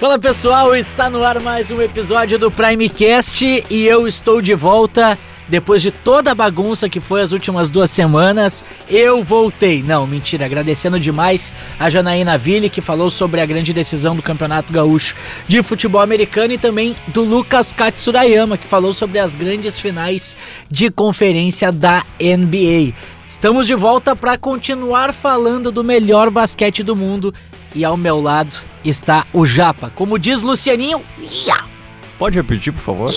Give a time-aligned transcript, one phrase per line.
[0.00, 5.18] Fala pessoal, está no ar mais um episódio do Primecast e eu estou de volta.
[5.46, 9.82] Depois de toda a bagunça que foi as últimas duas semanas, eu voltei.
[9.82, 14.72] Não, mentira, agradecendo demais a Janaína Ville, que falou sobre a grande decisão do Campeonato
[14.72, 15.14] Gaúcho
[15.46, 20.34] de Futebol Americano, e também do Lucas Katsurayama, que falou sobre as grandes finais
[20.70, 22.94] de conferência da NBA.
[23.28, 27.34] Estamos de volta para continuar falando do melhor basquete do mundo
[27.74, 29.90] e ao meu lado está o Japa.
[29.94, 31.70] Como diz Lucianinho, ia!
[32.18, 33.10] Pode repetir, por favor?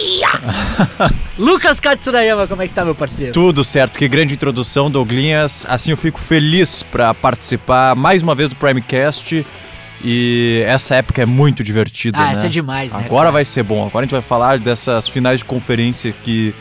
[1.37, 3.33] Lucas Katsurayama, como é que tá, meu parceiro?
[3.33, 5.65] Tudo certo, que grande introdução, Douglinhas.
[5.67, 9.45] Assim eu fico feliz para participar mais uma vez do Primecast.
[10.01, 12.33] E essa época é muito divertida, ah, né?
[12.33, 12.99] essa é demais, né?
[12.99, 13.31] Agora cara?
[13.31, 13.85] vai ser bom.
[13.85, 16.53] Agora a gente vai falar dessas finais de conferência que,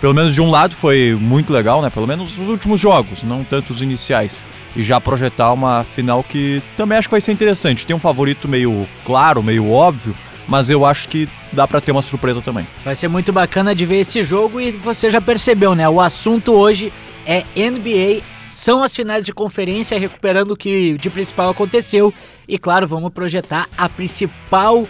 [0.00, 1.90] pelo menos de um lado, foi muito legal, né?
[1.90, 4.42] Pelo menos os últimos jogos, não tanto os iniciais.
[4.74, 7.86] E já projetar uma final que também acho que vai ser interessante.
[7.86, 10.14] Tem um favorito meio claro, meio óbvio,
[10.48, 12.66] mas eu acho que dá para ter uma surpresa também.
[12.84, 15.88] Vai ser muito bacana de ver esse jogo e você já percebeu, né?
[15.88, 16.92] O assunto hoje
[17.26, 22.12] é NBA, são as finais de conferência, recuperando o que de principal aconteceu
[22.48, 24.86] e claro, vamos projetar a principal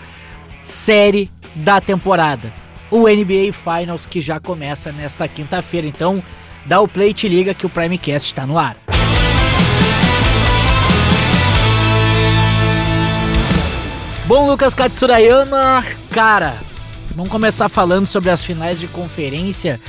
[0.64, 2.52] série da temporada,
[2.90, 5.86] o NBA Finals que já começa nesta quinta-feira.
[5.86, 6.22] Então,
[6.66, 8.76] dá o play e te liga que o Primecast está no ar.
[14.26, 16.56] Bom, Lucas Katsurayama, cara,
[17.16, 19.80] vamos começar falando sobre as finais de conferência,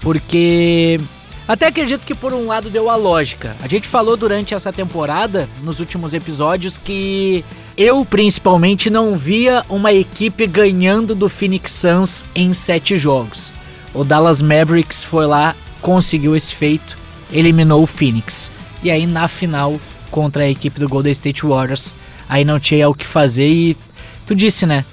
[0.00, 1.00] porque
[1.48, 3.56] até acredito que por um lado deu a lógica.
[3.62, 7.42] A gente falou durante essa temporada, nos últimos episódios, que
[7.76, 13.52] eu principalmente não via uma equipe ganhando do Phoenix Suns em sete jogos.
[13.92, 16.96] O Dallas Mavericks foi lá, conseguiu esse feito,
[17.32, 18.50] eliminou o Phoenix.
[18.82, 19.78] E aí na final
[20.10, 21.94] contra a equipe do Golden State Warriors,
[22.28, 23.76] aí não tinha o que fazer e
[24.26, 24.84] tu disse, né?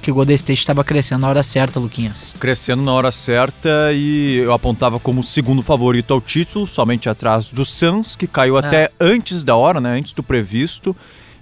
[0.00, 2.34] Que o Golden State estava crescendo na hora certa, Luquinhas.
[2.38, 7.64] Crescendo na hora certa e eu apontava como segundo favorito ao título, somente atrás do
[7.64, 8.60] Suns, que caiu Ah.
[8.60, 9.98] até antes da hora, né?
[9.98, 10.94] Antes do previsto.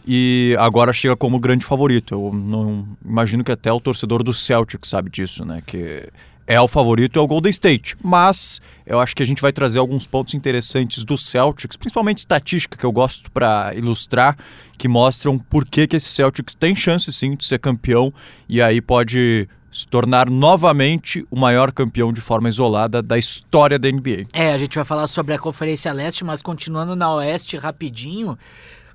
[0.06, 2.14] E agora chega como grande favorito.
[2.14, 5.62] Eu não imagino que até o torcedor do Celtic sabe disso, né?
[5.66, 6.08] Que
[6.46, 7.96] é o favorito, é o Golden State.
[8.02, 12.78] Mas eu acho que a gente vai trazer alguns pontos interessantes do Celtics, principalmente estatística
[12.78, 14.36] que eu gosto para ilustrar,
[14.78, 18.14] que mostram por que, que esse Celtics tem chance sim de ser campeão
[18.48, 23.90] e aí pode se tornar novamente o maior campeão de forma isolada da história da
[23.90, 24.26] NBA.
[24.32, 28.38] É, a gente vai falar sobre a Conferência Leste, mas continuando na Oeste rapidinho,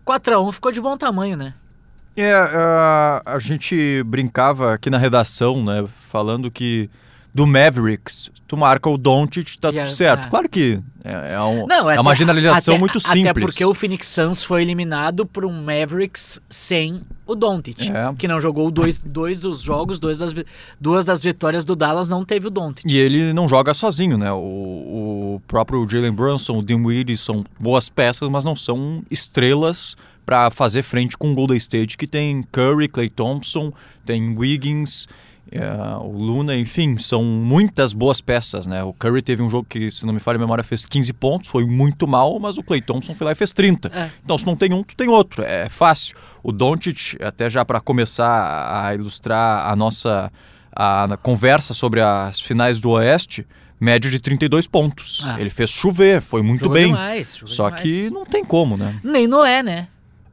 [0.05, 1.53] 4x1 ficou de bom tamanho, né?
[2.15, 6.89] É, a, a gente brincava aqui na redação, né, falando que
[7.33, 10.25] do Mavericks, tu marca o Doncic, tá E a- tudo certo.
[10.25, 10.29] ah.
[10.29, 13.27] Claro que é, é um- Não, é uma até- generalização até- muito simples.
[13.27, 18.13] Até porque o Phoenix Suns foi eliminado por um Mavericks sem o Doncic, É.
[18.17, 20.35] que não jogou dois, dois dos jogos, dois das,
[20.79, 22.85] duas das vitórias do Dallas não teve o Doncic.
[22.85, 24.29] E ele não joga sozinho, né?
[24.33, 24.37] O,
[25.35, 30.83] o próprio Jalen Brunson, o Dinwiddie são boas peças, mas não são estrelas para fazer
[30.83, 33.71] frente com o Golden State, que tem Curry, Clay Thompson,
[34.05, 35.07] tem Wiggins,
[35.51, 38.81] é, o Luna, enfim, são muitas boas peças, né?
[38.83, 41.49] O Curry teve um jogo que, se não me falha a memória, fez 15 pontos,
[41.49, 43.89] foi muito mal, mas o Clay Thompson foi lá e fez 30.
[43.93, 44.09] É.
[44.23, 46.15] Então, se não tem um, tu tem outro, é fácil.
[46.41, 50.31] O Doncic, até já para começar a ilustrar a nossa
[50.73, 53.45] a, conversa sobre as finais do Oeste,
[53.77, 55.21] média de 32 pontos.
[55.25, 55.35] Ah.
[55.37, 56.87] Ele fez chover, foi muito Jogou bem.
[56.87, 57.81] demais, Só demais.
[57.83, 58.99] que não tem como, né?
[59.03, 59.87] Nem Noé, né?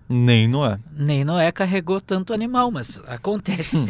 [0.09, 0.79] Nem não é.
[0.97, 3.85] Nem Noé carregou tanto animal, mas acontece.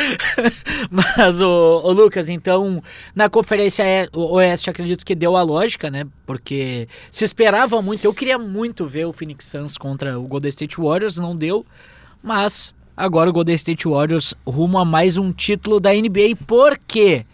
[0.90, 2.82] mas, o, Lucas, então,
[3.14, 6.06] na Conferência Oeste, acredito que deu a lógica, né?
[6.26, 8.04] Porque se esperava muito.
[8.04, 11.64] Eu queria muito ver o Phoenix Suns contra o Golden State Warriors, não deu.
[12.22, 16.36] Mas agora o Golden State Warriors rumo a mais um título da NBA.
[16.46, 17.24] Por quê?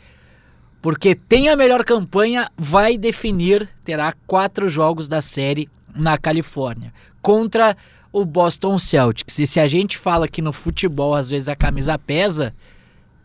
[0.80, 7.76] Porque tem a melhor campanha, vai definir, terá quatro jogos da série na Califórnia contra
[8.12, 9.38] o Boston Celtics.
[9.38, 12.54] E se a gente fala que no futebol às vezes a camisa pesa,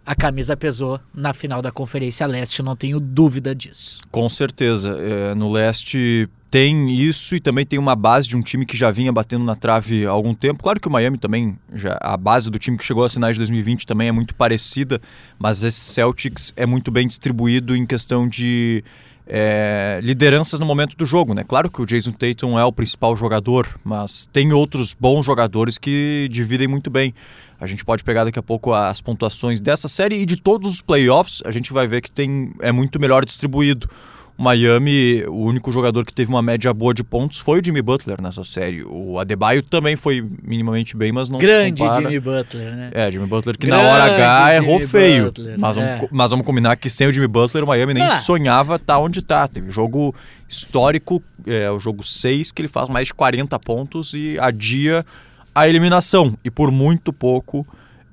[0.06, 4.00] a camisa pesou na final da Conferência Leste, não tenho dúvida disso.
[4.12, 4.98] Com certeza.
[5.00, 8.92] É, no leste tem isso e também tem uma base de um time que já
[8.92, 10.62] vinha batendo na trave há algum tempo.
[10.62, 13.40] Claro que o Miami também, já, a base do time que chegou às finais de
[13.40, 15.02] 2020 também é muito parecida,
[15.40, 18.84] mas esse Celtics é muito bem distribuído em questão de
[19.26, 21.44] é, lideranças no momento do jogo, né?
[21.44, 26.28] Claro que o Jason Tatum é o principal jogador, mas tem outros bons jogadores que
[26.32, 27.14] dividem muito bem.
[27.60, 30.82] A gente pode pegar daqui a pouco as pontuações dessa série e de todos os
[30.82, 33.90] playoffs, a gente vai ver que tem é muito melhor distribuído.
[34.36, 38.20] Miami, o único jogador que teve uma média boa de pontos foi o Jimmy Butler
[38.22, 38.84] nessa série.
[38.84, 42.02] O Adebayo também foi minimamente bem, mas não Grande se compara.
[42.02, 42.90] Jimmy Butler, né?
[42.94, 45.26] É, Jimmy Butler que Grande na hora H errou Jimmy feio.
[45.26, 45.98] Butler, mas, é.
[45.98, 48.18] vamos, mas vamos combinar que sem o Jimmy Butler, o Miami nem Ah.
[48.18, 49.48] sonhava estar onde está.
[49.48, 50.16] Teve jogo
[50.50, 55.06] histórico, é, o jogo 6, que ele faz mais de 40 pontos e adia
[55.54, 56.36] a eliminação.
[56.44, 57.66] E por muito pouco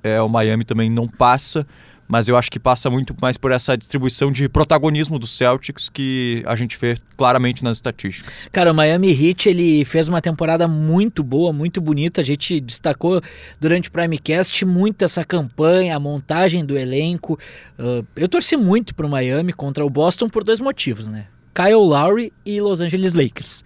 [0.03, 1.65] é, o Miami também não passa.
[2.11, 6.43] Mas eu acho que passa muito mais por essa distribuição de protagonismo do Celtics que
[6.45, 8.49] a gente vê claramente nas estatísticas.
[8.51, 12.19] Cara, o Miami Heat ele fez uma temporada muito boa, muito bonita.
[12.19, 13.21] A gente destacou
[13.61, 17.39] durante o Primecast muito essa campanha, a montagem do elenco.
[17.79, 21.27] Uh, eu torci muito pro Miami contra o Boston por dois motivos, né?
[21.55, 23.63] Kyle Lowry e Los Angeles Lakers.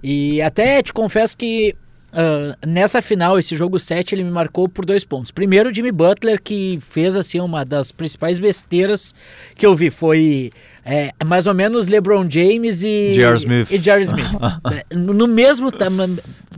[0.00, 1.74] E até te confesso que
[2.12, 5.30] ah, nessa final, esse jogo 7, ele me marcou por dois pontos.
[5.30, 9.14] Primeiro, o Jimmy Butler, que fez assim uma das principais besteiras
[9.54, 9.90] que eu vi.
[9.90, 10.50] Foi
[10.84, 13.36] é, mais ou menos LeBron James e J.R.
[13.36, 13.70] Smith.
[13.70, 14.02] E J.R.
[14.02, 14.26] Smith.
[14.72, 15.70] É, no mesmo.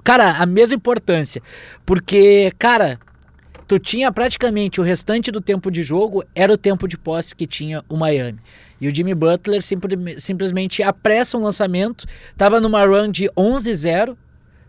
[0.04, 1.42] Cara, a mesma importância.
[1.84, 2.98] Porque, cara,
[3.66, 7.46] tu tinha praticamente o restante do tempo de jogo, era o tempo de posse que
[7.46, 8.38] tinha o Miami.
[8.80, 12.06] E o Jimmy Butler simpli- simplesmente apressa um lançamento,
[12.36, 14.16] tava numa run de 11-0,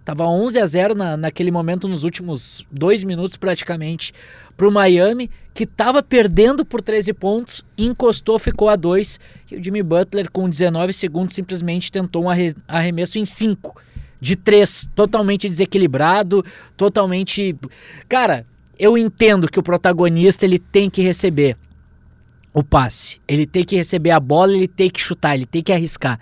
[0.10, 4.12] tava 11 a 0 na, naquele momento, nos últimos dois minutos praticamente,
[4.58, 9.20] pro Miami, que tava perdendo por 13 pontos, encostou, ficou a 2,
[9.52, 13.80] e o Jimmy Butler com 19 segundos simplesmente tentou um arre- arremesso em 5
[14.20, 16.44] de três, totalmente desequilibrado,
[16.76, 17.56] totalmente.
[18.10, 18.46] Cara,
[18.78, 21.56] eu entendo que o protagonista ele tem que receber
[22.52, 25.72] o passe, ele tem que receber a bola, ele tem que chutar, ele tem que
[25.72, 26.20] arriscar.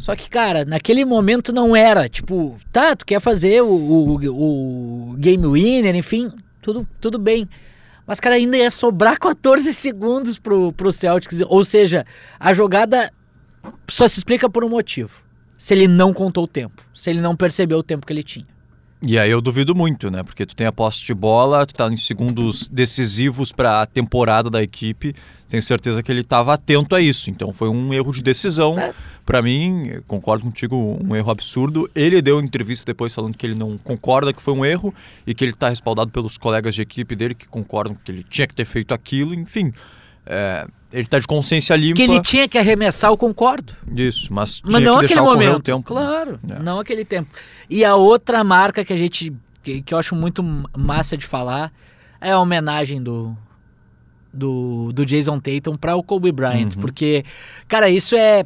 [0.00, 2.08] Só que, cara, naquele momento não era.
[2.08, 6.32] Tipo, tá, tu quer fazer o, o, o game winner, enfim,
[6.62, 7.46] tudo, tudo bem.
[8.06, 11.42] Mas, cara, ainda ia sobrar 14 segundos pro, pro Celtics.
[11.46, 12.06] Ou seja,
[12.38, 13.12] a jogada
[13.86, 15.22] só se explica por um motivo.
[15.58, 16.82] Se ele não contou o tempo.
[16.94, 18.46] Se ele não percebeu o tempo que ele tinha.
[19.02, 20.22] E aí eu duvido muito, né?
[20.22, 24.50] Porque tu tem a posse de bola, tu tá em segundos decisivos para a temporada
[24.50, 25.14] da equipe.
[25.48, 27.30] Tenho certeza que ele estava atento a isso.
[27.30, 28.78] Então foi um erro de decisão.
[28.78, 28.92] É.
[29.24, 31.90] Para mim, concordo contigo, um erro absurdo.
[31.94, 34.94] Ele deu entrevista depois falando que ele não concorda que foi um erro
[35.26, 38.46] e que ele está respaldado pelos colegas de equipe dele que concordam que ele tinha
[38.46, 39.32] que ter feito aquilo.
[39.34, 39.72] Enfim,
[40.26, 41.96] é, ele tá de consciência limpa.
[41.96, 43.72] Que ele tinha que arremessar, eu concordo.
[43.94, 45.56] Isso, mas, Mas não que aquele momento.
[45.56, 45.82] o tempo.
[45.82, 46.58] Claro, É.
[46.58, 47.30] não aquele tempo.
[47.68, 49.32] E a outra marca que a gente.
[49.62, 50.42] que, que eu acho muito
[50.76, 51.72] massa de falar
[52.20, 53.36] é a homenagem do.
[54.32, 56.80] Do, do Jason Tatum para o Kobe Bryant, Uhum.
[56.82, 57.24] porque,
[57.66, 58.44] cara, isso é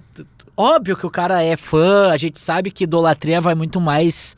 [0.57, 4.35] óbvio que o cara é fã, a gente sabe que idolatria vai muito mais,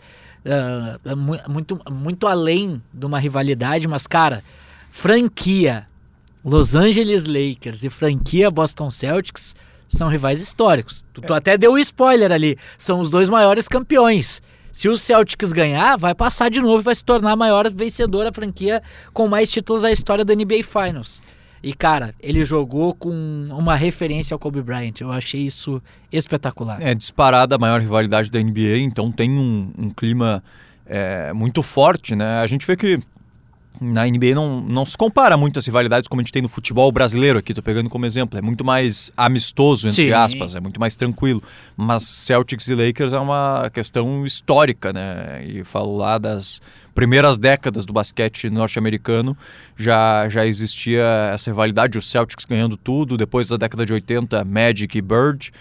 [1.17, 4.43] mu- muito, muito além de uma rivalidade, mas, cara,
[4.91, 5.87] franquia
[6.47, 9.53] Los Angeles Lakers e franquia Boston Celtics
[9.89, 11.05] são rivais históricos.
[11.13, 12.57] Tu, tu até deu o spoiler ali.
[12.79, 14.41] São os dois maiores campeões.
[14.73, 18.33] Se o Celtics ganhar, vai passar de novo e vai se tornar a maior vencedora
[18.33, 18.81] franquia
[19.13, 21.21] com mais títulos da história da NBA Finals.
[21.61, 23.11] E, cara, ele jogou com
[23.51, 25.01] uma referência ao Kobe Bryant.
[25.01, 25.83] Eu achei isso
[26.13, 26.81] espetacular.
[26.81, 30.45] É disparada a maior rivalidade da NBA, então tem um, um clima
[30.87, 32.39] é, muito forte, né?
[32.39, 33.01] A gente vê que
[33.81, 36.91] na NBA não, não se compara muito as rivalidades como a gente tem no futebol
[36.91, 38.39] brasileiro aqui, tô pegando como exemplo.
[38.39, 40.13] É muito mais amistoso, entre Sim.
[40.13, 41.43] aspas, é muito mais tranquilo.
[41.77, 45.45] Mas Celtics e Lakers é uma questão histórica, né?
[45.47, 46.61] E falo lá das
[46.95, 49.37] primeiras décadas do basquete norte-americano,
[49.77, 54.97] já, já existia essa rivalidade, os Celtics ganhando tudo, depois da década de 80, Magic
[54.97, 55.53] e Bird,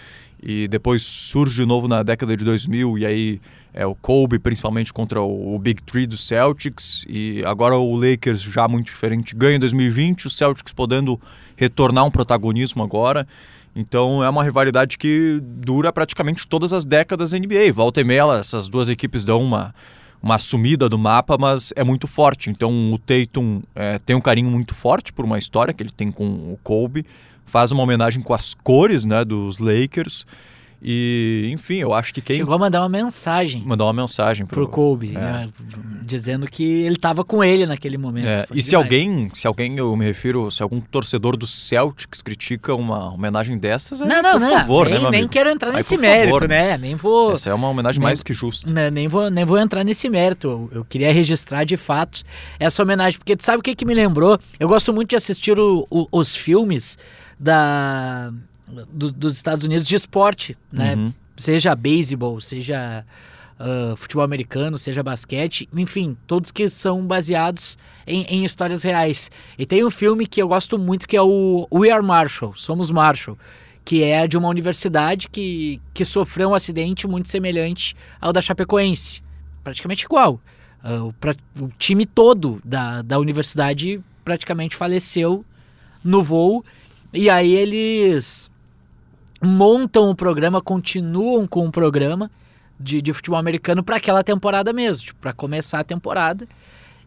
[0.48, 3.40] e depois surge de novo na década de 2000, e aí
[3.74, 8.68] é o Kobe principalmente contra o, Big Three do Celtics, e agora o Lakers já
[8.68, 11.20] muito diferente ganha em 2020, o Celtics podendo
[11.56, 13.26] retornar um protagonismo agora.
[13.74, 17.72] Então é uma rivalidade que dura praticamente todas as décadas da NBA.
[17.74, 19.74] Volta e meia, essas duas equipes dão uma,
[20.22, 22.50] uma sumida do mapa, mas é muito forte.
[22.50, 26.12] Então o Tatum é, tem um carinho muito forte por uma história que ele tem
[26.12, 27.04] com o Kobe,
[27.46, 30.26] faz uma homenagem com as cores né, dos Lakers.
[30.82, 34.68] E, enfim, eu acho que quem Chegou a mandar uma mensagem mandar uma mensagem pro
[34.68, 35.12] Kobe, é.
[35.18, 35.48] né,
[36.02, 38.26] dizendo que ele tava com ele naquele momento.
[38.28, 38.84] É, e se demais.
[38.84, 44.00] alguém, se alguém, eu me refiro, se algum torcedor do Celtics critica uma homenagem dessas,
[44.02, 44.50] é, Não, não, por não.
[44.52, 46.76] favor, nem, né, nem quero entrar Aí, nesse por mérito, favor, né?
[46.78, 47.32] Nem vou.
[47.32, 48.70] Essa é uma homenagem Nem- mais que justa.
[48.72, 50.46] né, nem, vou, nem vou entrar nesse mérito.
[50.46, 52.22] Eu, eu queria registrar de fato
[52.60, 54.38] essa homenagem, porque tu sabe o que, que me lembrou?
[54.60, 56.96] Eu gosto muito de assistir o- o- os filmes
[57.40, 58.32] da,
[58.66, 60.94] do- dos Estados Unidos de esporte, né?
[60.94, 61.12] Uhum.
[61.36, 63.04] Seja beisebol, seja
[63.58, 69.30] ah, futebol americano, seja basquete, enfim, todos que são baseados em, em histórias reais.
[69.58, 72.90] E tem um filme que eu gosto muito que é o We Are Marshall, Somos
[72.90, 73.38] Marshall,
[73.82, 79.22] que é de uma universidade que, que sofreu um acidente muito semelhante ao da Chapecoense.
[79.64, 80.38] Praticamente igual.
[80.84, 85.44] Uh, o, pra, o, time todo da, da universidade praticamente faleceu
[86.04, 86.64] no voo.
[87.12, 88.50] E aí eles
[89.42, 92.30] montam o programa, continuam com o programa
[92.78, 96.46] de, de futebol americano para aquela temporada mesmo, tipo, para começar a temporada.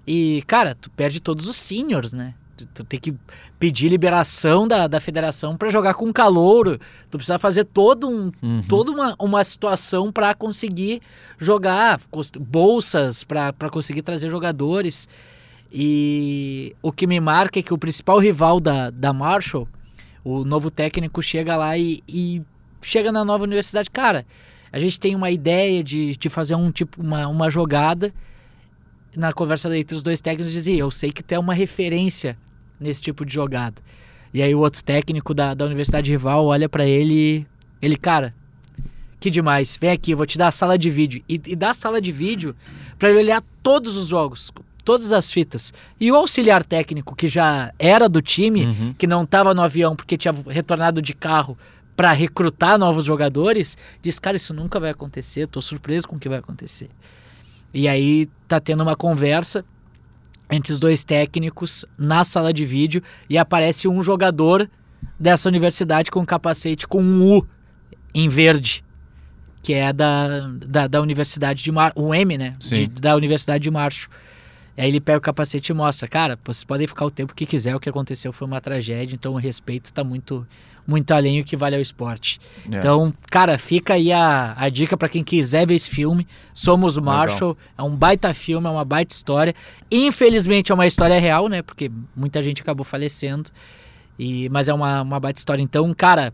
[0.05, 2.33] E, cara, tu perde todos os seniors, né?
[2.57, 3.13] Tu, tu tem que
[3.59, 6.79] pedir liberação da, da federação para jogar com calor.
[7.09, 8.63] Tu precisa fazer todo um, uhum.
[8.67, 11.01] toda uma, uma situação para conseguir
[11.37, 12.01] jogar,
[12.39, 15.07] bolsas para conseguir trazer jogadores.
[15.71, 19.67] E o que me marca é que o principal rival da, da Marshall,
[20.23, 22.41] o novo técnico, chega lá e, e
[22.81, 23.89] chega na nova universidade.
[23.89, 24.25] Cara,
[24.71, 28.13] a gente tem uma ideia de, de fazer um tipo uma, uma jogada.
[29.15, 32.37] Na conversa entre os dois técnicos dizia eu sei que tu é uma referência
[32.79, 33.81] nesse tipo de jogada.
[34.33, 37.45] E aí o outro técnico da, da universidade rival olha para ele
[37.81, 38.33] ele cara
[39.19, 39.77] que demais.
[39.79, 41.23] Vem aqui eu vou te dar a sala de vídeo.
[41.27, 42.55] E, e dá a sala de vídeo
[42.97, 44.51] para ele olhar todos os jogos
[44.89, 48.95] todas as fitas e o auxiliar técnico que já era do time uhum.
[48.97, 51.55] que não estava no avião porque tinha retornado de carro
[51.95, 56.27] para recrutar novos jogadores, diz, cara, isso nunca vai acontecer, tô surpreso com o que
[56.27, 56.89] vai acontecer.
[57.71, 59.63] E aí tá tendo uma conversa
[60.49, 64.67] entre os dois técnicos na sala de vídeo e aparece um jogador
[65.19, 67.47] dessa universidade com um capacete com um U
[68.11, 68.83] em verde,
[69.61, 72.55] que é da, da, da Universidade de Mar, um M, né?
[72.57, 74.09] De, da Universidade de Marcho.
[74.79, 77.75] Aí ele pega o capacete e mostra, cara, vocês podem ficar o tempo que quiser,
[77.75, 80.47] o que aconteceu foi uma tragédia, então o respeito tá muito
[80.87, 82.39] muito além do que vale ao esporte.
[82.71, 82.77] É.
[82.77, 86.27] Então, cara, fica aí a, a dica para quem quiser ver esse filme.
[86.51, 87.49] Somos Marshall.
[87.49, 87.65] Legal.
[87.77, 89.53] É um baita filme, é uma baita história.
[89.91, 91.61] Infelizmente é uma história real, né?
[91.61, 93.51] Porque muita gente acabou falecendo.
[94.17, 95.61] E, mas é uma, uma baita história.
[95.61, 96.33] Então, cara,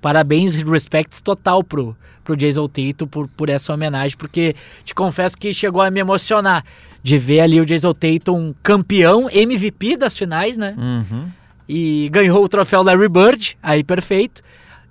[0.00, 4.54] parabéns e respect total pro, pro Jason Tatum por, por essa homenagem, porque
[4.84, 6.64] te confesso que chegou a me emocionar
[7.02, 10.74] de ver ali o Jason Tatum campeão, MVP das finais, né?
[10.76, 11.40] Uhum
[11.72, 14.42] e ganhou o troféu Larry Bird, aí perfeito.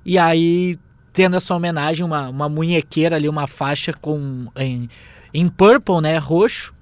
[0.05, 0.79] E aí,
[1.11, 4.89] tendo essa homenagem, uma, uma munhequeira ali, uma faixa com em,
[5.33, 6.73] em purple, né, roxo,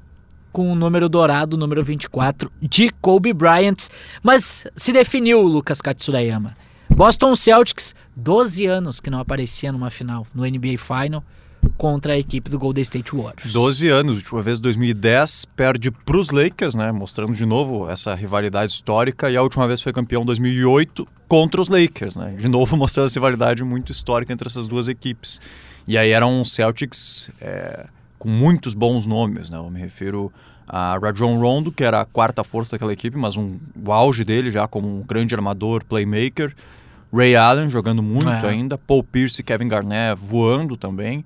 [0.51, 3.87] com o número dourado, número 24, de Kobe Bryant.
[4.21, 6.55] Mas se definiu o Lucas Katsurayama.
[6.89, 11.23] Boston Celtics, 12 anos que não aparecia numa final, no NBA Final
[11.77, 13.51] contra a equipe do Golden State Warriors.
[13.51, 18.71] 12 anos, última vez 2010, perde para os Lakers, né, mostrando de novo essa rivalidade
[18.71, 22.75] histórica, e a última vez foi campeão em 2008 contra os Lakers, né, de novo
[22.77, 25.39] mostrando essa rivalidade muito histórica entre essas duas equipes.
[25.87, 27.85] E aí eram Celtics é,
[28.17, 30.31] com muitos bons nomes, né, eu me refiro
[30.67, 34.51] a Rajon Rondo, que era a quarta força daquela equipe, mas um, o auge dele
[34.51, 36.53] já como um grande armador, playmaker,
[37.13, 38.49] Ray Allen jogando muito é.
[38.49, 41.23] ainda, Paul Pierce e Kevin Garnett voando também.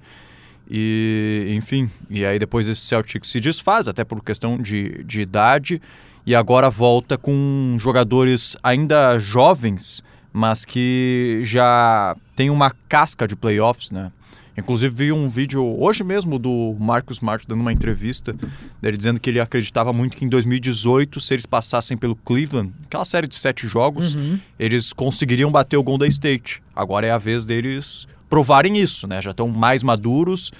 [0.69, 5.81] E, enfim, e aí depois esse Celtic se desfaz, até por questão de, de idade,
[6.25, 13.91] e agora volta com jogadores ainda jovens, mas que já tem uma casca de playoffs,
[13.91, 14.11] né?
[14.57, 18.35] Inclusive vi um vídeo hoje mesmo do Marcus Smart dando uma entrevista,
[18.81, 23.05] dele dizendo que ele acreditava muito que em 2018, se eles passassem pelo Cleveland, aquela
[23.05, 24.37] série de sete jogos, uhum.
[24.59, 26.61] eles conseguiriam bater o Golden State.
[26.75, 29.21] Agora é a vez deles provarem isso, né?
[29.21, 30.51] Já estão mais maduros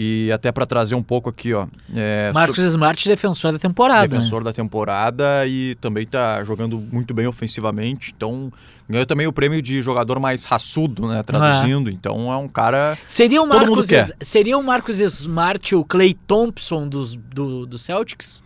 [0.00, 1.66] e até para trazer um pouco aqui, ó.
[1.92, 2.68] É, Marcos so...
[2.68, 4.02] Smart, defensor da temporada.
[4.02, 4.06] Né?
[4.06, 4.44] Defensor né?
[4.44, 8.14] da temporada e também está jogando muito bem ofensivamente.
[8.16, 8.52] Então
[8.88, 11.20] ganhou também o prêmio de jogador mais raçudo, né?
[11.24, 11.90] Traduzindo.
[11.90, 11.92] É.
[11.92, 12.96] Então é um cara.
[13.08, 13.88] Seria o Marcos,
[14.20, 18.40] seria o Marcos Smart o Clay Thompson dos, do, do Celtics?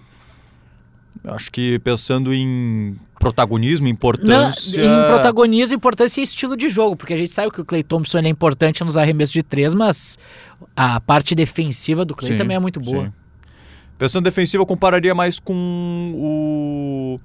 [1.23, 4.83] Acho que pensando em protagonismo, importância.
[4.85, 7.85] Não, em protagonismo, importância e estilo de jogo, porque a gente sabe que o Clay
[7.85, 10.19] Thompson é importante nos arremessos de três, mas
[10.75, 13.05] a parte defensiva do Clay sim, também é muito boa.
[13.05, 13.13] Sim.
[13.97, 17.21] Pensando defensiva, eu compararia mais com o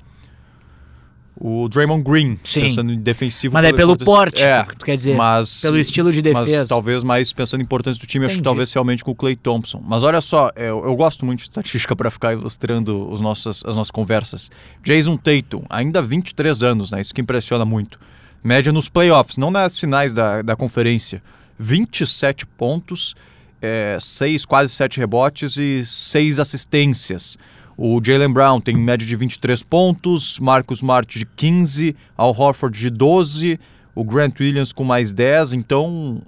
[1.40, 2.62] o Draymond Green, Sim.
[2.62, 3.54] pensando em defensivo.
[3.54, 6.60] Mas é pelo porte, é, tu, tu quer dizer, mas, pelo estilo de defesa.
[6.60, 8.34] Mas talvez mais pensando em importância do time, Entendi.
[8.34, 9.82] acho que talvez realmente com o Clay Thompson.
[9.86, 13.76] Mas olha só, eu, eu gosto muito de estatística para ficar ilustrando os nossos, as
[13.76, 14.50] nossas conversas.
[14.84, 17.02] Jason Tatum, ainda 23 anos, né?
[17.02, 18.00] Isso que impressiona muito.
[18.44, 21.22] Média nos playoffs, não nas finais da, da conferência.
[21.60, 23.16] 27 pontos,
[23.62, 27.38] é, 6, quase 7 rebotes e 6 assistências.
[27.78, 32.90] O Jalen Brown tem média de 23 pontos, Marcus Smart de 15, Al Horford de
[32.90, 33.60] 12,
[33.94, 35.54] o Grant Williams com mais 10.
[35.54, 36.20] Então,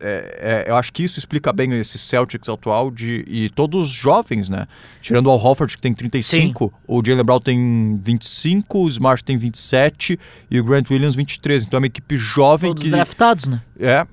[0.00, 4.48] é, é, eu acho que isso explica bem esse Celtics atual de, e todos jovens,
[4.48, 4.68] né?
[5.00, 6.70] Tirando o Al Horford, que tem 35, Sim.
[6.86, 11.64] o Jalen Brown tem 25, o Smart tem 27 e o Grant Williams 23.
[11.64, 12.90] Então é uma equipe jovem todos que...
[12.90, 13.60] draftados, né?
[13.80, 14.06] É,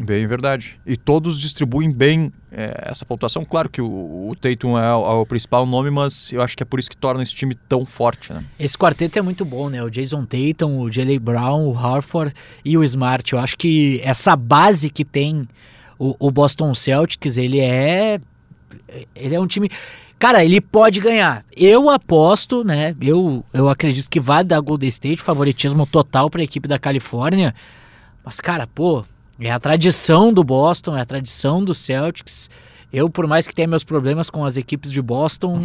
[0.00, 0.78] Bem verdade.
[0.84, 3.44] E todos distribuem bem é, essa pontuação.
[3.44, 6.66] Claro que o, o Tatum é, é, o principal nome, mas eu acho que é
[6.66, 8.44] por isso que torna esse time tão forte, né?
[8.58, 9.82] Esse quarteto é muito bom, né?
[9.82, 12.34] O Jason Tatum, o Jalen Brown, o Harford
[12.64, 13.32] e o Smart.
[13.32, 15.48] Eu acho que essa base que tem
[15.98, 18.20] o, o Boston Celtics, ele é...
[19.14, 19.70] Ele é um time...
[20.18, 21.44] Cara, ele pode ganhar.
[21.54, 22.96] Eu aposto, né?
[23.00, 27.54] Eu, eu acredito que vai dar Golden State, favoritismo total para a equipe da Califórnia.
[28.24, 29.04] Mas, cara, pô,
[29.38, 32.48] é a tradição do Boston, é a tradição do Celtics.
[32.92, 35.60] Eu, por mais que tenha meus problemas com as equipes de Boston,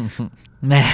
[0.60, 0.84] né?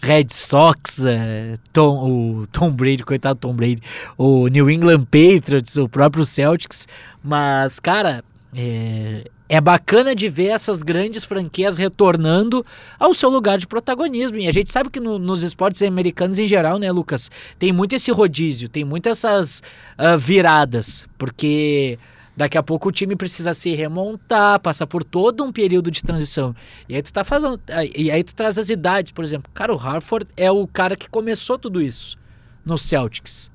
[0.00, 3.82] Red Sox, é, Tom, o Tom Brady, coitado Tom Brady,
[4.16, 6.86] o New England Patriots, o próprio Celtics,
[7.22, 8.22] mas, cara,
[8.54, 9.24] é,
[9.54, 12.64] é bacana de ver essas grandes franquias retornando
[12.98, 14.38] ao seu lugar de protagonismo.
[14.38, 17.94] E a gente sabe que no, nos esportes americanos em geral, né, Lucas, tem muito
[17.94, 19.62] esse rodízio, tem muitas essas
[19.98, 21.98] uh, viradas, porque
[22.36, 26.54] daqui a pouco o time precisa se remontar, passar por todo um período de transição.
[26.88, 27.60] E aí tu tá falando,
[27.96, 29.50] e aí tu traz as idades, por exemplo.
[29.54, 32.18] Cara, o Harford é o cara que começou tudo isso
[32.64, 33.50] no Celtics.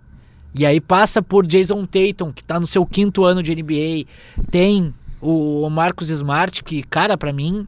[0.56, 4.06] E aí passa por Jason Tatum, que está no seu quinto ano de NBA,
[4.50, 7.67] tem o Marcos Smart, que, cara, para mim,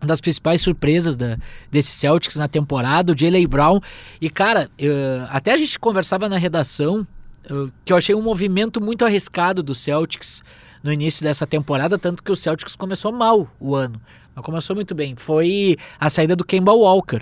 [0.00, 1.38] uma das principais surpresas da,
[1.70, 3.80] desse Celtics na temporada, o Jalen Brown.
[4.20, 4.94] E, cara, eu,
[5.30, 7.06] até a gente conversava na redação
[7.48, 10.42] eu, que eu achei um movimento muito arriscado do Celtics
[10.82, 14.00] no início dessa temporada, tanto que o Celtics começou mal o ano.
[14.36, 15.14] Não começou muito bem.
[15.16, 17.20] Foi a saída do Kemba Walker,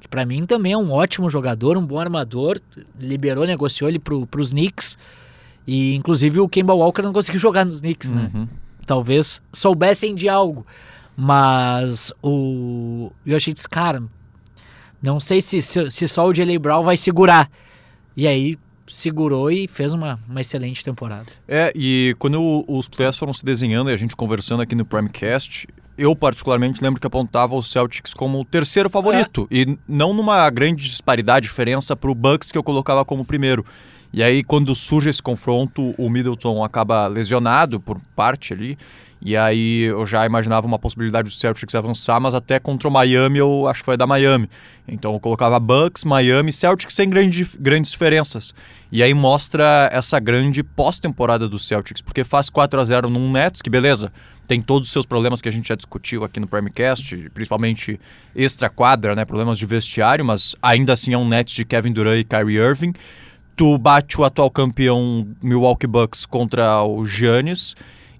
[0.00, 2.60] que para mim também é um ótimo jogador, um bom armador.
[2.98, 4.98] Liberou, negociou ele pro, pros Knicks.
[5.66, 8.30] E inclusive o Kemba Walker não conseguiu jogar nos Knicks, né?
[8.34, 8.48] uhum.
[8.88, 10.66] Talvez soubessem de algo.
[11.14, 14.02] Mas o Yoshitsu, cara,
[15.02, 17.50] não sei se, se, se só o Jalen Brown vai segurar.
[18.16, 21.26] E aí segurou e fez uma, uma excelente temporada.
[21.46, 25.68] É, e quando os playoffs foram se desenhando e a gente conversando aqui no Primecast,
[25.98, 29.46] eu particularmente lembro que apontava o Celtics como o terceiro favorito.
[29.50, 29.56] É.
[29.56, 33.66] E não numa grande disparidade, diferença para o Bucks que eu colocava como primeiro.
[34.12, 38.78] E aí, quando surge esse confronto, o Middleton acaba lesionado por parte ali.
[39.20, 43.38] E aí eu já imaginava uma possibilidade do Celtics avançar, mas até contra o Miami
[43.38, 44.48] eu acho que vai dar Miami.
[44.86, 48.54] Então eu colocava Bucks, Miami, Celtics sem grande, grandes diferenças.
[48.92, 53.60] E aí mostra essa grande pós-temporada do Celtics, porque faz 4 a 0 num Nets,
[53.60, 54.12] que beleza,
[54.46, 58.00] tem todos os seus problemas que a gente já discutiu aqui no Primecast, principalmente
[58.36, 62.24] extra-quadra, né, problemas de vestiário, mas ainda assim é um Nets de Kevin Durant e
[62.24, 62.94] Kyrie Irving
[63.58, 67.74] tu bate o atual campeão Milwaukee Bucks contra o Giannis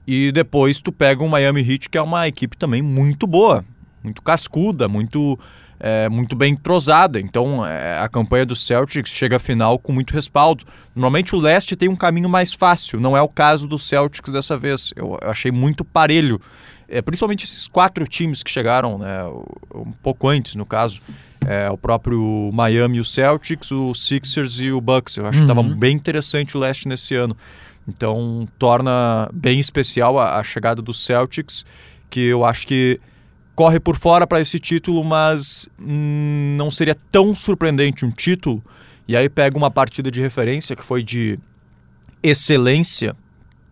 [0.04, 3.64] e depois tu pega o Miami Heat, que é uma equipe também muito boa,
[4.02, 5.38] muito cascuda, muito,
[5.78, 7.20] é, muito bem entrosada.
[7.20, 10.64] Então é, a campanha do Celtics chega à final com muito respaldo.
[10.92, 14.56] Normalmente o leste tem um caminho mais fácil, não é o caso do Celtics dessa
[14.56, 14.92] vez.
[14.96, 16.40] Eu, eu achei muito parelho.
[16.88, 19.22] É, principalmente esses quatro times que chegaram, né,
[19.72, 21.00] um pouco antes, no caso,
[21.46, 25.16] é, o próprio Miami, o Celtics, o Sixers e o Bucks.
[25.16, 25.46] Eu acho uhum.
[25.46, 27.36] que estava bem interessante o leste nesse ano.
[27.86, 31.64] Então torna bem especial a, a chegada do Celtics,
[32.10, 33.00] que eu acho que
[33.54, 38.62] corre por fora para esse título, mas hum, não seria tão surpreendente um título.
[39.06, 41.38] E aí pega uma partida de referência que foi de
[42.22, 43.16] excelência,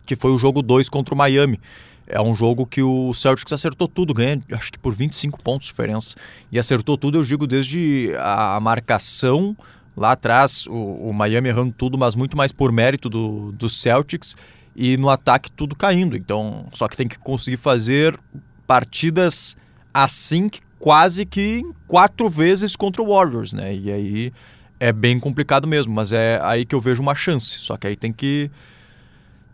[0.05, 1.59] que foi o jogo 2 contra o Miami.
[2.07, 5.73] É um jogo que o Celtics acertou tudo, ganha acho que por 25 pontos de
[5.73, 6.15] diferença.
[6.51, 9.55] E acertou tudo, eu digo, desde a marcação
[9.95, 14.35] lá atrás, o, o Miami errando tudo, mas muito mais por mérito do, do Celtics
[14.75, 16.15] e no ataque tudo caindo.
[16.15, 18.17] Então, só que tem que conseguir fazer
[18.65, 19.57] partidas
[19.93, 23.75] assim quase que quatro vezes contra o Warriors, né?
[23.75, 24.33] E aí
[24.79, 27.57] é bem complicado mesmo, mas é aí que eu vejo uma chance.
[27.57, 28.51] Só que aí tem que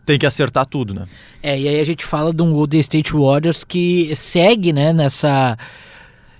[0.04, 1.06] tem que acertar tudo, né?
[1.42, 5.56] É, e aí a gente fala de um Golden State Warriors que segue, né, nessa...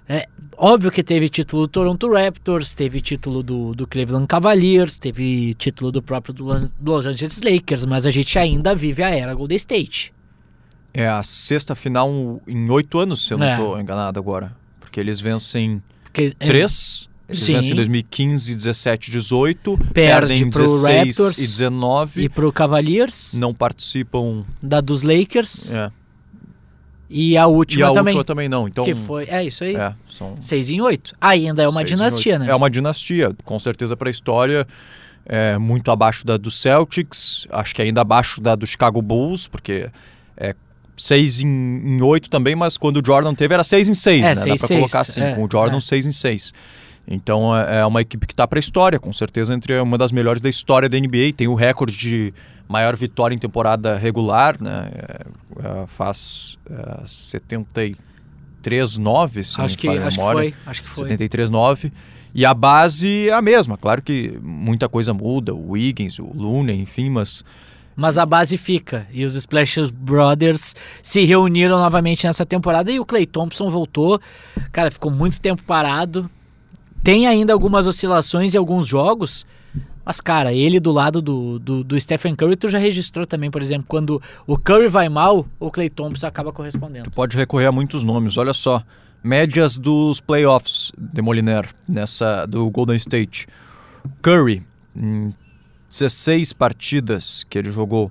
[0.09, 5.55] É, óbvio que teve título do Toronto Raptors, teve título do, do Cleveland Cavaliers, teve
[5.55, 9.57] título do próprio do Los Angeles Lakers, mas a gente ainda vive a era Golden
[9.57, 10.13] State.
[10.93, 13.81] É a sexta final em oito anos, se eu não estou é.
[13.81, 14.55] enganado agora.
[14.79, 17.09] Porque eles vencem Porque, é, três...
[17.29, 17.55] Eles Sim.
[17.55, 20.85] vencem em 2015, 17, 18, Perde perdem pro 16
[21.19, 22.23] Raptors e 19.
[22.23, 23.35] E pro Cavaliers.
[23.35, 24.45] Não participam.
[24.63, 25.73] Da dos Lakers.
[25.73, 25.91] É.
[27.09, 28.13] E a última e a também.
[28.15, 28.67] última também não.
[28.67, 29.77] Então, que foi, é isso aí.
[29.77, 31.15] É, são 6 em 8.
[31.21, 32.49] Ainda é uma dinastia, né?
[32.51, 34.67] É uma dinastia, com certeza para a história.
[35.27, 39.89] é muito abaixo da do Celtics, acho que ainda abaixo da do Chicago Bulls, porque
[40.37, 40.55] é
[40.97, 44.29] 6 em, em 8 também, mas quando o Jordan teve era 6 em 6, É,
[44.29, 44.37] né?
[44.37, 45.81] seis, Dá seis, colocar assim, é, com o Jordan é.
[45.81, 46.53] 6 em 6.
[47.07, 50.13] Então é é uma equipe que está para a história, com certeza entre uma das
[50.13, 51.33] melhores da história da NBA.
[51.37, 52.33] Tem o recorde de
[52.69, 54.91] maior vitória em temporada regular, né?
[54.95, 55.27] É,
[55.83, 57.97] é, faz é, 73-9,
[59.43, 60.41] se não acho me que, acho que memória.
[60.41, 60.55] foi.
[60.67, 61.09] Acho que foi.
[61.09, 61.93] 73-9.
[62.35, 63.77] E a base é a mesma.
[63.77, 67.45] Claro que muita coisa muda, o Wiggins, o Looney, enfim, mas
[67.95, 69.07] Mas a base fica.
[69.13, 74.21] E os Splash Brothers se reuniram novamente nessa temporada e o Clay Thompson voltou.
[74.73, 76.29] Cara, ficou muito tempo parado.
[77.05, 79.47] Tem ainda algumas oscilações em alguns jogos.
[80.05, 83.61] Mas, cara, ele do lado do, do, do Stephen Curry, tu já registrou também, por
[83.61, 87.05] exemplo, quando o Curry vai mal, o Clay Thompson acaba correspondendo.
[87.05, 88.39] tu pode recorrer a muitos nomes.
[88.39, 88.83] Olha só,
[89.23, 93.47] médias dos playoffs de Moliner, nessa do Golden State.
[94.23, 94.63] Curry,
[94.99, 95.31] em
[95.91, 98.11] 16 partidas que ele jogou,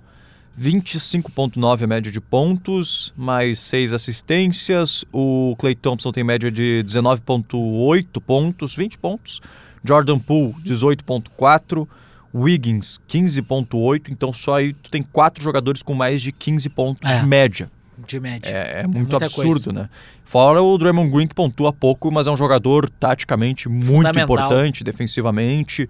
[0.60, 5.04] 25.9 a média de pontos, mais 6 assistências.
[5.12, 9.42] O Clay Thompson tem média de 19.8 pontos, 20 pontos.
[9.84, 11.88] Jordan Poole, 18.4.
[12.36, 14.06] Wiggins, 15.8.
[14.10, 17.22] Então só aí tu tem quatro jogadores com mais de 15 pontos É.
[17.24, 17.70] média.
[18.08, 18.50] De média.
[18.50, 19.84] É, é muito muita absurdo, coisa.
[19.84, 19.89] né?
[20.26, 25.88] Fora o Draymond Green que pontua pouco, mas é um jogador taticamente muito importante, defensivamente.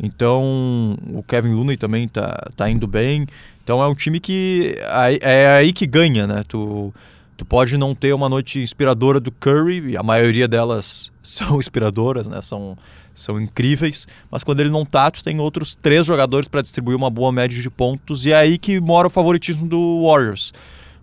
[0.00, 3.26] Então, o Kevin Looney também tá, tá indo bem.
[3.64, 6.42] Então, é um time que aí- é aí que ganha, né?
[6.46, 6.92] Tu,
[7.36, 12.28] tu pode não ter uma noite inspiradora do Curry, e a maioria delas são inspiradoras,
[12.28, 12.40] né?
[12.42, 12.78] São,
[13.14, 17.10] são incríveis, mas quando ele não tá, tu tem outros três jogadores para distribuir uma
[17.10, 20.52] boa média de pontos, e é aí que mora o favoritismo do Warriors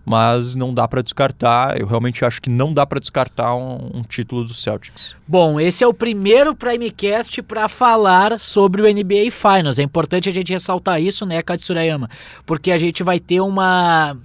[0.06, 1.80] mas não dá para descartar.
[1.80, 5.16] Eu realmente acho que não dá para descartar um, um título do Celtics.
[5.26, 9.80] Bom, esse é o primeiro Primecast para falar sobre o NBA Finals.
[9.80, 12.08] É importante a gente ressaltar isso, né, Katsurayama?
[12.46, 14.16] Porque a gente vai ter uma.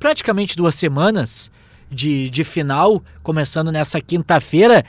[0.00, 1.48] praticamente duas semanas
[1.88, 4.84] de, de final, começando nessa quinta-feira.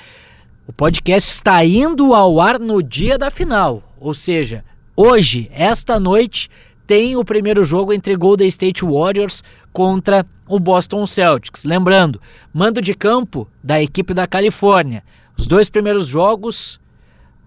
[0.68, 3.84] O podcast está indo ao ar no dia da final.
[4.00, 6.50] Ou seja, hoje, esta noite,
[6.92, 11.64] tem o primeiro jogo entre Golden State Warriors contra o Boston Celtics.
[11.64, 12.20] Lembrando,
[12.54, 15.02] mando de campo da equipe da Califórnia.
[15.38, 16.82] Os dois primeiros jogos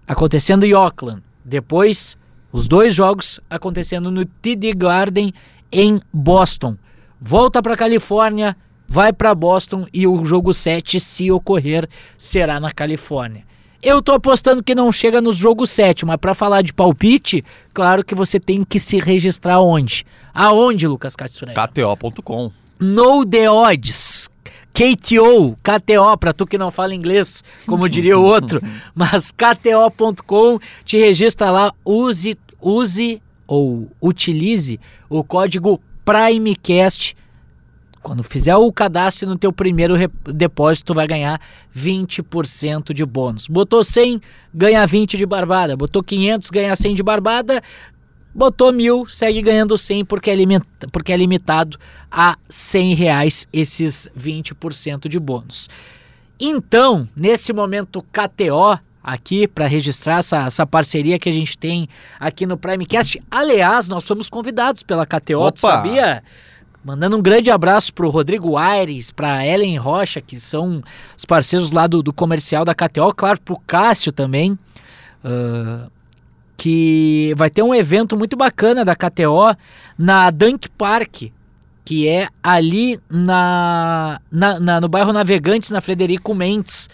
[0.07, 1.21] acontecendo em Oakland.
[1.43, 2.17] Depois,
[2.51, 5.31] os dois jogos acontecendo no TD Garden
[5.71, 6.75] em Boston.
[7.21, 13.43] Volta para Califórnia, vai para Boston e o jogo 7, se ocorrer, será na Califórnia.
[13.81, 18.03] Eu tô apostando que não chega no jogo 7, mas para falar de palpite, claro
[18.03, 20.05] que você tem que se registrar onde?
[20.33, 21.55] Aonde, Lucas Katsurek?
[21.55, 22.51] KTO.com.
[22.79, 24.29] Know the odds.
[24.73, 28.61] KTO, KTO, pra tu que não fala inglês, como diria o outro,
[28.93, 34.77] mas KTO.com, te registra lá, use, use ou utilize
[35.09, 37.15] o código PRIMECAST.
[38.05, 39.95] Quando fizer o cadastro no teu primeiro
[40.31, 41.41] depósito, tu vai ganhar
[41.75, 43.47] 20% de bônus.
[43.47, 44.21] Botou 100,
[44.53, 45.75] ganha 20 de barbada.
[45.75, 47.63] Botou 500, ganha 100 de barbada.
[48.31, 51.79] Botou mil, segue ganhando 100 porque é, limita, porque é limitado
[52.11, 55.67] a 100 reais esses 20% de bônus.
[56.39, 61.89] Então, nesse momento KTO aqui para registrar essa, essa parceria que a gente tem
[62.19, 63.19] aqui no Primecast.
[63.31, 65.57] Aliás, nós fomos convidados pela KTO, Opa!
[65.57, 66.23] sabia?
[66.85, 70.83] Mandando um grande abraço pro Rodrigo Aires, pra Ellen Rocha, que são
[71.17, 74.57] os parceiros lá do, do comercial da KTO, claro, pro Cássio também.
[75.23, 75.87] ah,
[76.57, 79.55] que vai ter um evento muito bacana da KTO
[79.97, 81.23] na Dunk Park,
[81.83, 86.89] que é ali na, na, na- no bairro Navegantes, na Frederico Mendes.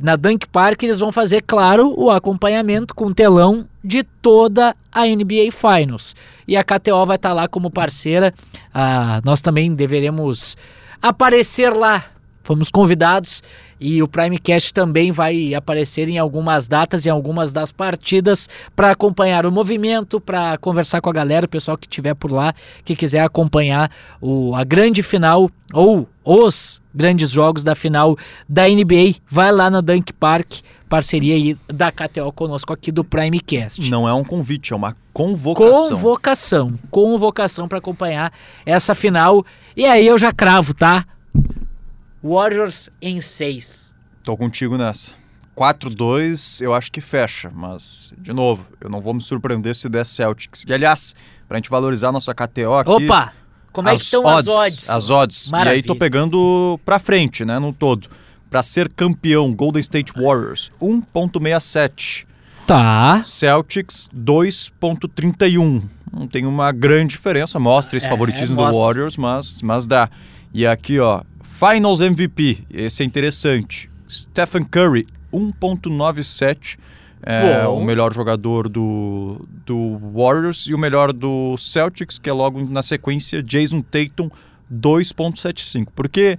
[0.00, 5.52] Na Dunk Park eles vão fazer, claro, o acompanhamento com telão de toda a NBA
[5.52, 6.16] Finals.
[6.48, 8.32] E a KTO vai estar lá como parceira.
[8.72, 10.56] Ah, nós também deveremos
[11.02, 12.06] aparecer lá.
[12.50, 13.44] Fomos convidados
[13.78, 19.46] e o Primecast também vai aparecer em algumas datas, em algumas das partidas, para acompanhar
[19.46, 22.52] o movimento, para conversar com a galera, o pessoal que estiver por lá,
[22.84, 23.88] que quiser acompanhar
[24.20, 29.80] o, a grande final ou os grandes jogos da final da NBA, vai lá na
[29.80, 30.54] Dunk Park,
[30.88, 33.88] parceria aí da KTO conosco aqui do Primecast.
[33.88, 35.88] Não é um convite, é uma convocação.
[35.90, 38.32] Convocação, convocação para acompanhar
[38.66, 39.46] essa final.
[39.76, 41.06] E aí eu já cravo, tá?
[42.22, 43.94] Warriors em 6.
[44.22, 45.12] Tô contigo nessa.
[45.56, 50.06] 4-2 eu acho que fecha, mas, de novo, eu não vou me surpreender se der
[50.06, 50.64] Celtics.
[50.66, 51.14] E, aliás,
[51.48, 52.90] pra gente valorizar nossa KTO aqui...
[52.90, 53.32] Opa!
[53.72, 54.90] Como é que estão as odds?
[54.90, 55.46] As odds.
[55.48, 55.74] E Maravilha.
[55.76, 58.08] aí tô pegando pra frente, né, no todo.
[58.50, 62.26] Pra ser campeão, Golden State Warriors, 1.67.
[62.66, 63.22] Tá.
[63.24, 65.82] Celtics 2.31.
[66.12, 68.72] Não tem uma grande diferença, mostra esse É, favoritismo mostra.
[68.72, 70.10] do Warriors, mas, mas dá.
[70.52, 71.22] E aqui, ó,
[71.60, 73.90] Finals MVP, esse é interessante.
[74.08, 76.78] Stephen Curry, 1.97.
[77.22, 82.64] É o melhor jogador do, do Warriors e o melhor do Celtics, que é logo
[82.64, 84.30] na sequência, Jason Tatum,
[84.72, 85.88] 2.75.
[85.94, 86.38] Porque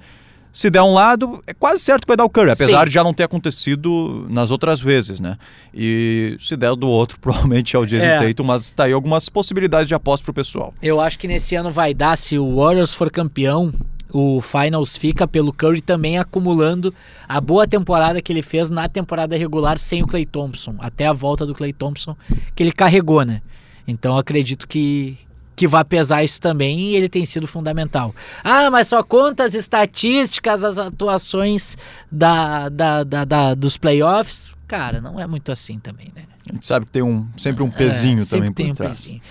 [0.51, 2.85] se der um lado, é quase certo que vai dar o Curry, apesar Sim.
[2.85, 5.37] de já não ter acontecido nas outras vezes, né?
[5.71, 8.27] E se der do outro, provavelmente é o Jason É.
[8.27, 10.73] Tatum, mas tá aí algumas possibilidades de aposta pro pessoal.
[10.81, 13.71] Eu acho que nesse ano vai dar, se o Warriors for campeão,
[14.13, 16.93] o Finals fica pelo Curry também acumulando
[17.27, 21.13] a boa temporada que ele fez na temporada regular sem o Clay Thompson, até a
[21.13, 22.15] volta do Clay Thompson,
[22.55, 23.41] que ele carregou, né?
[23.87, 25.17] Então acredito que,
[25.55, 28.13] que vai pesar isso também e ele tem sido fundamental.
[28.43, 31.77] Ah, mas só conta as estatísticas, as atuações
[32.11, 34.53] da, da, da- da- dos playoffs.
[34.67, 36.23] Cara, não é muito assim também, né?
[36.49, 39.01] A gente sabe que tem um, sempre um pezinho É, também tem por um trás.
[39.01, 39.21] pezinho.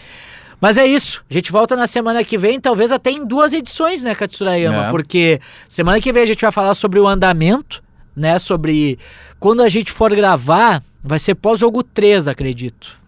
[0.60, 1.24] Mas é isso.
[1.30, 4.86] A gente volta na semana que vem, talvez até em duas edições, né, Katsurayama?
[4.88, 4.90] É.
[4.90, 7.82] Porque semana que vem a gente vai falar sobre o andamento,
[8.14, 8.38] né?
[8.38, 8.98] Sobre
[9.38, 12.98] quando a gente for gravar, vai ser pós-jogo 3, acredito.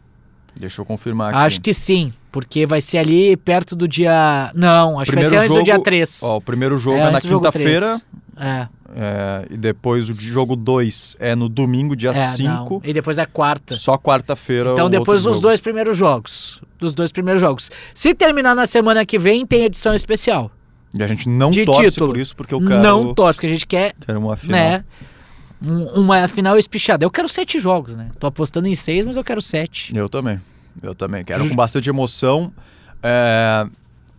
[0.58, 1.38] Deixa eu confirmar aqui.
[1.38, 4.50] Acho que sim, porque vai ser ali perto do dia.
[4.54, 6.22] Não, acho que vai Primeiro ser antes do jogo- dia 3.
[6.22, 8.00] Ó, o primeiro jogo É, é, na do quinta-feira,
[8.36, 12.48] É, é, e depois o jogo 2 é no domingo, dia é, 5.
[12.48, 12.80] não.
[12.84, 13.74] E depois é quarta.
[13.74, 14.72] Só quarta-feira.
[14.72, 15.42] Então depois dos jogo.
[15.42, 16.60] dois primeiros jogos.
[16.78, 17.70] Dos dois primeiros jogos.
[17.94, 20.50] Se terminar na semana que vem, tem edição especial.
[20.98, 22.12] E a gente não de torce título.
[22.12, 24.58] por isso, porque eu quero, Não torce, porque a gente quer, quero uma final.
[24.60, 24.84] né?
[25.64, 27.04] um- Uma final espichada.
[27.04, 28.10] Eu quero sete jogos, né?
[28.18, 29.94] Tô apostando em seis, mas eu quero sete.
[29.96, 30.40] Eu também.
[30.82, 31.24] Eu também.
[31.24, 32.52] Quero com bastante emoção.
[33.02, 33.66] É,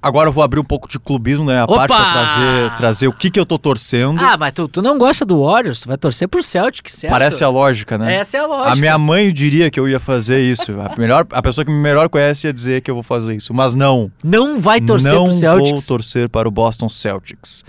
[0.04, 1.62] Agora eu vou abrir um pouco de clubismo, né?
[1.62, 1.88] A Opa!
[1.88, 4.20] parte pra trazer, trazer o que, que eu tô torcendo.
[4.20, 7.10] Ah, mas tu, tu não gosta do Warriors, tu vai torcer pro Celtic, certo?
[7.10, 8.16] Parece a lógica, né?
[8.16, 8.72] Essa é a lógica.
[8.74, 10.74] A minha mãe diria que eu ia fazer isso.
[10.82, 13.54] A, melhor, a pessoa que me melhor conhece ia dizer que eu vou fazer isso.
[13.54, 14.12] Mas não.
[14.22, 15.88] Não vai torcer não pro Celtics.
[15.88, 17.64] vou torcer para o Boston Celtics.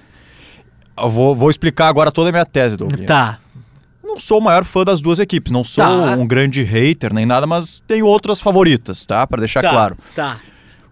[1.00, 3.06] Eu vou, vou explicar agora toda a minha tese, Douglas.
[3.06, 3.38] Tá.
[4.02, 5.52] Não sou o maior fã das duas equipes.
[5.52, 6.16] Não sou Tá.
[6.16, 9.24] um grande hater nem nada, mas tenho outras favoritas, tá?
[9.26, 9.96] Para deixar tá, claro.
[10.16, 10.36] Tá.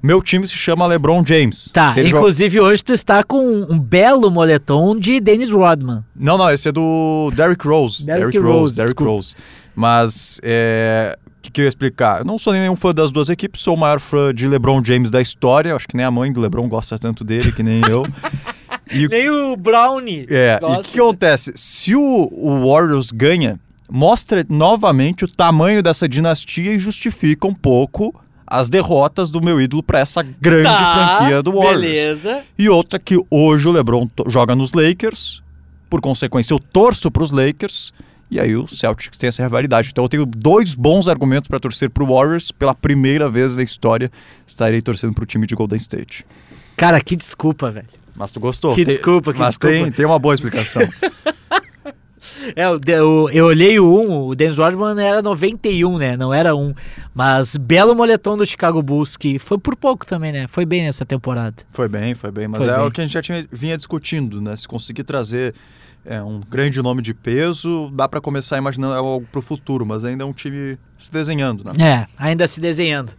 [0.03, 1.71] Meu time se chama LeBron James.
[1.73, 1.95] Tá.
[1.97, 6.03] Inclusive hoje tu está com um belo moletom de Dennis Rodman.
[6.17, 8.05] Não, não, esse é do Derrick Rose.
[8.05, 9.03] Derrick Rose, Rose, Derrick.
[9.05, 9.37] Rose.
[9.77, 12.19] Mas, é, o que, que eu ia explicar?
[12.19, 15.09] Eu não sou nenhum fã das duas equipes, sou o maior fã de LeBron James
[15.11, 15.75] da história.
[15.77, 18.05] Acho que nem a mãe do LeBron gosta tanto dele que nem eu.
[18.91, 20.27] E, Nem o Brownie.
[20.29, 20.83] é, e o gosta.
[20.83, 21.53] que, que acontece?
[21.55, 23.59] Se o, o Warriors ganha,
[23.91, 28.15] mostra novamente o tamanho dessa dinastia e justifica um pouco
[28.53, 31.81] as derrotas do meu ídolo para essa grande Tá, franquia do Warriors.
[31.81, 32.43] Beleza.
[32.59, 35.43] E outra que hoje o LeBron joga nos Lakers,
[35.89, 37.93] por consequência eu torço para os Lakers,
[38.31, 39.89] e aí o Celtics tem essa rivalidade.
[39.91, 43.63] Então eu tenho dois bons argumentos para torcer para o Warriors, pela primeira vez na
[43.63, 44.11] história
[44.47, 46.25] estarei torcendo para o time de Golden State.
[46.77, 47.87] Cara, que desculpa, velho.
[48.15, 48.71] Mas tu gostou?
[48.75, 49.75] Que Tem- desculpa, que Mas desculpa.
[49.75, 50.83] Tem, tem uma boa explicação.
[52.55, 52.69] É,
[53.01, 56.17] o, eu olhei o 1, o Dennis Rodman era 91, né?
[56.17, 56.75] Não era 1.
[57.15, 60.47] Mas belo moletom do Chicago Bulls, que foi por pouco também, né?
[60.49, 61.57] Foi bem nessa temporada.
[61.71, 62.87] foi bem, foi bem, mas Foi é bem.
[62.87, 64.57] o que a gente já tinha, vinha discutindo, né?
[64.57, 65.55] Se conseguir trazer
[66.05, 69.87] é, um grande nome de peso, dá para começar a imaginar algo para o futuro,
[69.87, 71.73] mas ainda é um time se desenhando, né?
[71.79, 73.13] É, ainda se desenhando.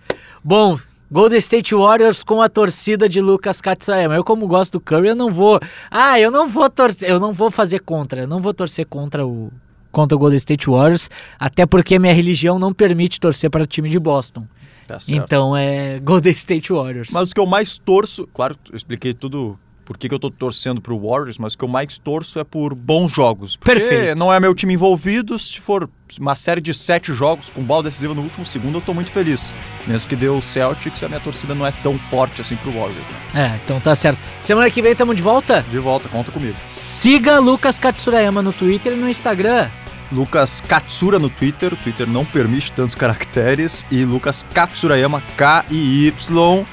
[0.43, 0.77] Bom,
[1.11, 4.15] Golden State Warriors com a torcida de Lucas Katsuyama.
[4.15, 5.59] Eu como gosto do Curry, eu não vou...
[5.91, 9.25] Ah, eu não vou torcer, eu não vou fazer contra, eu não vou torcer contra
[9.25, 9.51] o
[9.91, 11.07] contra o Golden State Warriors,
[11.39, 14.47] até porque minha religião não permite torcer para o time de Boston.
[14.87, 14.97] Tá.
[15.07, 17.09] Então é Golden State Warriors.
[17.11, 20.31] Mas o que eu mais torço, claro, eu expliquei tudo por que, que eu tô
[20.31, 23.55] torcendo pro Warriors, mas o que eu mais torço é por bons jogos.
[23.55, 24.17] Porque Perfeito.
[24.17, 28.13] não é meu time envolvido, se for uma série de sete jogos com bola decisiva
[28.13, 29.53] no último segundo, eu tô muito feliz.
[29.87, 33.05] Mesmo que deu o Celtics, a minha torcida não é tão forte assim pro Warriors.
[33.33, 33.51] Né?
[33.53, 34.19] É, então tá certo.
[34.41, 35.63] Semana que vem estamos de volta.
[35.69, 36.55] De volta, conta comigo.
[36.71, 39.67] Siga Lucas Katsurayama no Twitter e no Instagram.
[40.11, 46.65] Lucas Katsura no Twitter, o Twitter não permite tantos caracteres, e Lucas Katsurayama, K-I-Y,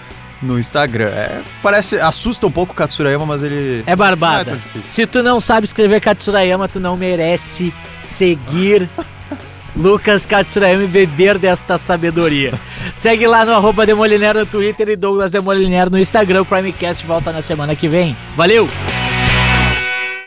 [0.43, 1.09] no Instagram.
[1.09, 3.83] É, parece, assusta um pouco o Katsurayama, mas ele...
[3.87, 4.59] É barbada.
[4.77, 4.81] É.
[4.85, 7.73] Se tu não sabe escrever Katsurayama, tu não merece
[8.03, 8.89] seguir
[9.77, 12.53] Lucas Katsurayama e beber desta sabedoria.
[12.95, 16.43] Segue lá no arroba Demoliner no Twitter e Douglas Demoliner no Instagram.
[16.43, 18.17] O Primecast volta na semana que vem.
[18.37, 18.69] Valeu!